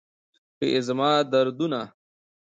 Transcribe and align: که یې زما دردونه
که 0.57 0.65
یې 0.71 0.79
زما 0.87 1.09
دردونه 1.31 1.81